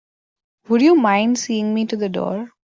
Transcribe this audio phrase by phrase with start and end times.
[0.67, 2.49] Would you mind seeing me to the door?